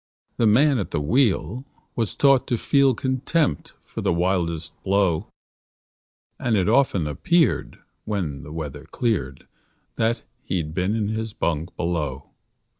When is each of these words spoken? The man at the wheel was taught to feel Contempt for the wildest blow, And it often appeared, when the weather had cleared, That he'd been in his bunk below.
The 0.37 0.47
man 0.47 0.79
at 0.79 0.89
the 0.89 0.99
wheel 0.99 1.63
was 1.95 2.15
taught 2.15 2.47
to 2.47 2.57
feel 2.57 2.95
Contempt 2.95 3.75
for 3.85 4.01
the 4.01 4.11
wildest 4.11 4.73
blow, 4.81 5.27
And 6.39 6.55
it 6.55 6.67
often 6.67 7.05
appeared, 7.05 7.77
when 8.05 8.41
the 8.41 8.51
weather 8.51 8.79
had 8.79 8.91
cleared, 8.91 9.47
That 9.97 10.23
he'd 10.41 10.73
been 10.73 10.95
in 10.95 11.09
his 11.09 11.33
bunk 11.33 11.75
below. 11.75 12.31